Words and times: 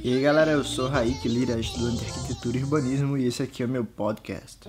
E 0.00 0.14
aí 0.14 0.22
galera, 0.22 0.52
eu 0.52 0.62
sou 0.62 0.88
Raik 0.88 1.26
Lira, 1.26 1.58
estudante 1.58 2.04
de 2.04 2.10
arquitetura 2.10 2.56
e 2.56 2.62
urbanismo 2.62 3.18
e 3.18 3.26
esse 3.26 3.42
aqui 3.42 3.64
é 3.64 3.66
o 3.66 3.68
meu 3.68 3.84
podcast. 3.84 4.68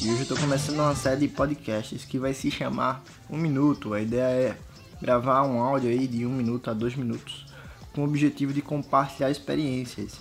E 0.00 0.08
hoje 0.08 0.20
eu 0.20 0.28
tô 0.28 0.36
começando 0.36 0.76
uma 0.76 0.94
série 0.94 1.26
de 1.26 1.28
podcasts 1.28 2.04
que 2.04 2.16
vai 2.16 2.32
se 2.32 2.48
chamar 2.48 3.02
Um 3.28 3.36
Minuto. 3.36 3.92
A 3.92 4.00
ideia 4.00 4.50
é 4.50 4.56
gravar 5.00 5.42
um 5.42 5.60
áudio 5.60 5.90
aí 5.90 6.06
de 6.06 6.24
um 6.24 6.30
minuto 6.30 6.70
a 6.70 6.74
dois 6.74 6.94
minutos 6.94 7.46
com 7.92 8.02
o 8.02 8.04
objetivo 8.04 8.52
de 8.52 8.62
compartilhar 8.62 9.30
experiências. 9.30 10.20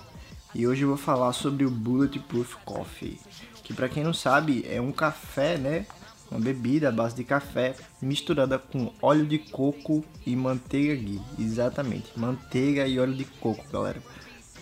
E 0.56 0.66
hoje 0.66 0.82
eu 0.82 0.88
vou 0.88 0.98
falar 0.98 1.34
sobre 1.34 1.64
o 1.64 1.70
Bulletproof 1.70 2.56
Coffee, 2.66 3.20
que 3.64 3.76
para 3.76 3.88
quem 3.88 4.04
não 4.04 4.14
sabe 4.14 4.66
é 4.68 4.82
um 4.82 4.92
café, 4.92 5.58
né? 5.58 5.86
Uma 6.32 6.40
bebida 6.40 6.90
à 6.90 6.92
base 6.92 7.16
de 7.16 7.24
café 7.24 7.76
misturada 8.02 8.58
com 8.58 8.92
óleo 9.02 9.26
de 9.26 9.38
coco 9.38 10.04
e 10.26 10.36
manteiga 10.36 10.96
ghee. 10.96 11.22
Exatamente, 11.38 12.08
manteiga 12.18 12.88
e 12.88 13.00
óleo 13.00 13.14
de 13.14 13.26
coco, 13.26 13.64
galera. 13.72 14.02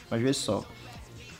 Mas 0.10 0.22
vê 0.22 0.34
só, 0.34 0.66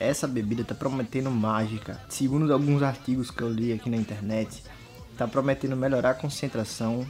essa 0.00 0.26
bebida 0.26 0.64
tá 0.64 0.74
prometendo 0.74 1.30
mágica. 1.30 2.00
Segundo 2.08 2.52
alguns 2.52 2.82
artigos 2.82 3.30
que 3.30 3.42
eu 3.42 3.52
li 3.52 3.72
aqui 3.72 3.90
na 3.90 3.96
internet, 3.96 4.64
tá 5.16 5.28
prometendo 5.28 5.76
melhorar 5.76 6.10
a 6.10 6.14
concentração, 6.14 7.06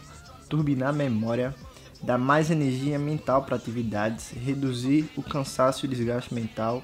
turbinar 0.48 0.88
a 0.88 0.92
memória, 0.92 1.54
dar 2.02 2.18
mais 2.18 2.50
energia 2.50 2.98
mental 2.98 3.44
para 3.44 3.54
atividades, 3.54 4.30
reduzir 4.30 5.08
o 5.16 5.22
cansaço 5.22 5.84
e 5.84 5.88
o 5.88 5.90
desgaste 5.90 6.34
mental 6.34 6.82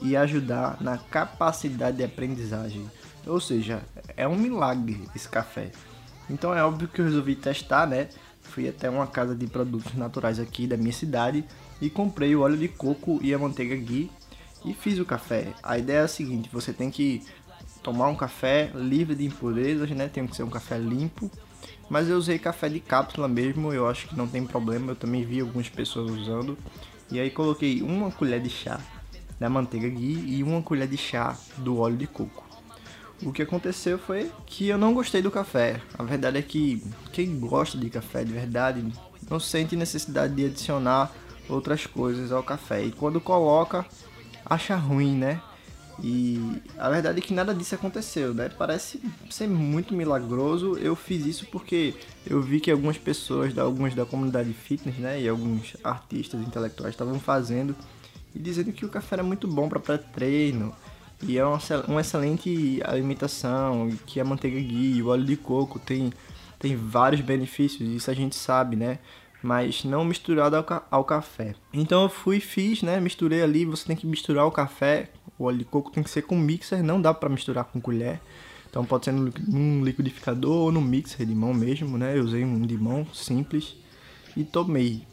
e 0.00 0.16
ajudar 0.16 0.80
na 0.80 0.96
capacidade 0.96 1.96
de 1.96 2.04
aprendizagem. 2.04 2.88
Ou 3.26 3.40
seja, 3.40 3.82
é 4.16 4.28
um 4.28 4.36
milagre 4.36 5.08
esse 5.14 5.28
café. 5.28 5.72
Então 6.28 6.54
é 6.54 6.62
óbvio 6.62 6.86
que 6.86 7.00
eu 7.00 7.04
resolvi 7.04 7.34
testar, 7.34 7.86
né? 7.86 8.08
Fui 8.42 8.68
até 8.68 8.88
uma 8.88 9.06
casa 9.06 9.34
de 9.34 9.46
produtos 9.46 9.94
naturais 9.94 10.38
aqui 10.38 10.66
da 10.66 10.76
minha 10.76 10.92
cidade 10.92 11.44
e 11.80 11.90
comprei 11.90 12.34
o 12.36 12.40
óleo 12.40 12.56
de 12.56 12.68
coco 12.68 13.18
e 13.22 13.34
a 13.34 13.38
manteiga 13.38 13.74
ghee 13.74 14.10
e 14.64 14.74
fiz 14.74 14.98
o 14.98 15.04
café. 15.04 15.52
A 15.62 15.78
ideia 15.78 15.98
é 15.98 16.02
a 16.02 16.08
seguinte: 16.08 16.48
você 16.52 16.72
tem 16.72 16.90
que 16.90 17.22
tomar 17.82 18.08
um 18.08 18.16
café 18.16 18.70
livre 18.74 19.14
de 19.14 19.24
impurezas, 19.24 19.90
né? 19.90 20.08
Tem 20.08 20.26
que 20.26 20.36
ser 20.36 20.42
um 20.42 20.50
café 20.50 20.78
limpo. 20.78 21.30
Mas 21.88 22.08
eu 22.08 22.16
usei 22.16 22.38
café 22.38 22.68
de 22.68 22.78
cápsula 22.78 23.26
mesmo, 23.26 23.72
eu 23.72 23.88
acho 23.88 24.06
que 24.08 24.16
não 24.16 24.28
tem 24.28 24.46
problema. 24.46 24.92
Eu 24.92 24.96
também 24.96 25.24
vi 25.24 25.40
algumas 25.40 25.68
pessoas 25.68 26.10
usando. 26.10 26.56
E 27.10 27.18
aí 27.18 27.30
coloquei 27.30 27.82
uma 27.82 28.10
colher 28.12 28.40
de 28.40 28.48
chá 28.48 28.80
da 29.40 29.48
manteiga 29.48 29.88
ghee 29.88 30.36
e 30.36 30.42
uma 30.42 30.62
colher 30.62 30.86
de 30.86 30.96
chá 30.96 31.36
do 31.58 31.78
óleo 31.78 31.96
de 31.96 32.06
coco. 32.06 32.48
O 33.22 33.32
que 33.32 33.42
aconteceu 33.42 33.98
foi 33.98 34.30
que 34.46 34.68
eu 34.68 34.78
não 34.78 34.94
gostei 34.94 35.20
do 35.20 35.30
café. 35.30 35.80
A 35.98 36.04
verdade 36.04 36.38
é 36.38 36.42
que 36.42 36.82
quem 37.12 37.38
gosta 37.38 37.76
de 37.76 37.90
café 37.90 38.22
de 38.22 38.32
verdade 38.32 38.86
não 39.28 39.40
sente 39.40 39.74
necessidade 39.76 40.34
de 40.34 40.46
adicionar 40.46 41.12
outras 41.48 41.86
coisas 41.86 42.32
ao 42.32 42.42
café. 42.42 42.84
E 42.84 42.92
quando 42.92 43.20
coloca, 43.20 43.84
acha 44.44 44.76
ruim, 44.76 45.16
né? 45.16 45.40
E 46.02 46.62
a 46.78 46.88
verdade 46.88 47.18
é 47.18 47.22
que 47.22 47.34
nada 47.34 47.54
disso 47.54 47.74
aconteceu, 47.74 48.32
né? 48.32 48.48
Parece 48.48 49.00
ser 49.28 49.46
muito 49.46 49.94
milagroso. 49.94 50.78
Eu 50.78 50.96
fiz 50.96 51.26
isso 51.26 51.46
porque 51.46 51.94
eu 52.26 52.40
vi 52.40 52.58
que 52.58 52.70
algumas 52.70 52.96
pessoas, 52.96 53.56
algumas 53.58 53.94
da 53.94 54.06
comunidade 54.06 54.52
fitness, 54.52 54.96
né, 54.96 55.20
e 55.20 55.28
alguns 55.28 55.76
artistas 55.84 56.40
intelectuais 56.40 56.94
estavam 56.94 57.20
fazendo 57.20 57.76
e 58.34 58.38
dizendo 58.38 58.72
que 58.72 58.84
o 58.84 58.88
café 58.88 59.16
era 59.16 59.22
muito 59.22 59.46
bom 59.46 59.68
para 59.68 59.78
pré-treino 59.78 60.74
e 61.22 61.36
é 61.36 61.44
uma, 61.44 61.58
uma 61.86 62.00
excelente 62.00 62.80
alimentação, 62.84 63.90
que 64.06 64.18
a 64.20 64.24
manteiga 64.24 64.58
ghee, 64.58 65.02
o 65.02 65.08
óleo 65.08 65.24
de 65.24 65.36
coco 65.36 65.78
tem 65.78 66.12
tem 66.58 66.76
vários 66.76 67.22
benefícios, 67.22 67.88
isso 67.88 68.10
a 68.10 68.14
gente 68.14 68.36
sabe, 68.36 68.76
né? 68.76 68.98
Mas 69.42 69.84
não 69.84 70.04
misturado 70.04 70.56
ao, 70.56 70.64
ca 70.64 70.82
ao 70.90 71.04
café. 71.04 71.54
Então 71.72 72.02
eu 72.02 72.08
fui 72.08 72.40
fiz, 72.40 72.82
né? 72.82 73.00
Misturei 73.00 73.42
ali, 73.42 73.64
você 73.64 73.86
tem 73.86 73.96
que 73.96 74.06
misturar 74.06 74.46
o 74.46 74.50
café, 74.50 75.10
o 75.38 75.44
óleo 75.44 75.58
de 75.58 75.64
coco 75.64 75.90
tem 75.90 76.02
que 76.02 76.10
ser 76.10 76.22
com 76.22 76.36
mixer, 76.36 76.82
não 76.82 77.00
dá 77.00 77.14
para 77.14 77.28
misturar 77.28 77.64
com 77.64 77.80
colher. 77.80 78.20
Então 78.68 78.84
pode 78.84 79.06
ser 79.06 79.12
num 79.12 79.82
liquidificador 79.82 80.66
ou 80.66 80.72
no 80.72 80.80
mixer 80.80 81.26
de 81.26 81.34
mão 81.34 81.54
mesmo, 81.54 81.96
né? 81.96 82.16
Eu 82.16 82.24
usei 82.24 82.44
um 82.44 82.60
de 82.60 82.76
mão 82.76 83.06
simples 83.12 83.74
e 84.36 84.44
tomei. 84.44 85.06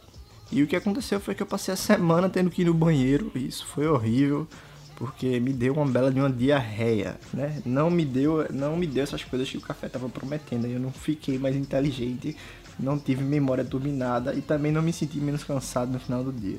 E 0.51 0.61
o 0.61 0.67
que 0.67 0.75
aconteceu 0.75 1.19
foi 1.19 1.33
que 1.33 1.41
eu 1.41 1.47
passei 1.47 1.73
a 1.73 1.77
semana 1.77 2.29
tendo 2.29 2.49
que 2.49 2.61
ir 2.61 2.65
no 2.65 2.73
banheiro, 2.73 3.31
isso 3.35 3.65
foi 3.65 3.87
horrível 3.87 4.47
porque 4.97 5.39
me 5.39 5.53
deu 5.53 5.75
uma 5.75 5.85
bela 5.85 6.11
de 6.11 6.19
uma 6.19 6.29
diarreia, 6.29 7.19
né? 7.31 7.61
Não 7.63 7.89
me 7.89 8.03
deu, 8.03 8.47
não 8.51 8.75
me 8.75 8.87
deu 8.87 9.03
essas 9.03 9.23
coisas 9.23 9.47
que 9.47 9.57
o 9.57 9.61
café 9.61 9.85
estava 9.85 10.09
prometendo. 10.09 10.65
Eu 10.65 10.79
não 10.79 10.91
fiquei 10.91 11.37
mais 11.37 11.55
inteligente, 11.55 12.35
não 12.79 12.97
tive 12.97 13.23
memória 13.23 13.63
dominada 13.63 14.33
e 14.33 14.41
também 14.41 14.71
não 14.71 14.81
me 14.81 14.91
senti 14.91 15.19
menos 15.19 15.43
cansado 15.43 15.91
no 15.91 15.99
final 15.99 16.23
do 16.23 16.33
dia. 16.33 16.57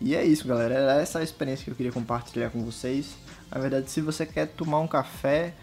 E 0.00 0.16
é 0.16 0.24
isso, 0.24 0.46
galera. 0.46 0.74
Era 0.74 1.00
essa 1.00 1.20
a 1.20 1.22
experiência 1.22 1.64
que 1.64 1.70
eu 1.70 1.76
queria 1.76 1.92
compartilhar 1.92 2.50
com 2.50 2.64
vocês. 2.64 3.16
Na 3.48 3.60
verdade, 3.60 3.88
se 3.92 4.00
você 4.00 4.26
quer 4.26 4.48
tomar 4.48 4.80
um 4.80 4.88
café, 4.88 5.54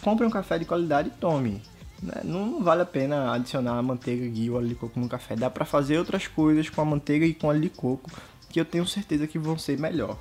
compre 0.00 0.24
um 0.24 0.30
café 0.30 0.60
de 0.60 0.64
qualidade 0.64 1.08
e 1.08 1.20
tome. 1.20 1.60
Né? 2.00 2.20
Não 2.22 2.62
vale 2.62 2.82
a 2.82 2.86
pena 2.86 3.32
adicionar 3.32 3.76
a 3.76 3.82
manteiga 3.82 4.24
e 4.24 4.48
óleo 4.48 4.68
de 4.68 4.76
coco 4.76 4.98
no 5.00 5.08
café. 5.08 5.34
Dá 5.34 5.50
para 5.50 5.64
fazer 5.64 5.98
outras 5.98 6.28
coisas 6.28 6.70
com 6.70 6.80
a 6.80 6.84
manteiga 6.84 7.26
e 7.26 7.34
com 7.34 7.48
óleo 7.48 7.62
de 7.62 7.68
coco 7.68 8.08
que 8.48 8.60
eu 8.60 8.64
tenho 8.64 8.86
certeza 8.86 9.26
que 9.26 9.40
vão 9.40 9.58
ser 9.58 9.76
melhor. 9.76 10.16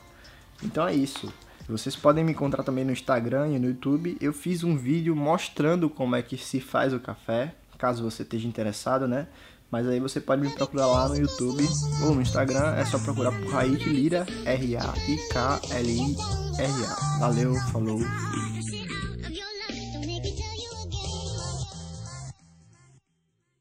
Então 0.63 0.87
é 0.87 0.93
isso. 0.93 1.31
Vocês 1.67 1.95
podem 1.95 2.23
me 2.23 2.31
encontrar 2.31 2.63
também 2.63 2.83
no 2.83 2.91
Instagram 2.91 3.49
e 3.49 3.59
no 3.59 3.67
YouTube. 3.67 4.17
Eu 4.19 4.33
fiz 4.33 4.63
um 4.63 4.75
vídeo 4.77 5.15
mostrando 5.15 5.89
como 5.89 6.15
é 6.15 6.21
que 6.21 6.37
se 6.37 6.59
faz 6.59 6.93
o 6.93 6.99
café, 6.99 7.55
caso 7.77 8.03
você 8.03 8.23
esteja 8.23 8.47
interessado, 8.47 9.07
né? 9.07 9.27
Mas 9.71 9.87
aí 9.87 9.99
você 10.01 10.19
pode 10.19 10.41
me 10.41 10.49
procurar 10.49 10.87
lá 10.87 11.07
no 11.07 11.15
YouTube 11.15 11.65
ou 12.03 12.13
no 12.13 12.21
Instagram, 12.21 12.75
é 12.75 12.83
só 12.83 12.99
procurar 12.99 13.31
por 13.31 13.47
Raik 13.47 13.87
Lira, 13.87 14.27
R-A-I-K-L-I-R-A. 14.45 14.89
Valeu, 17.19 17.55
falou, 17.71 17.99
fui. 17.99 19.00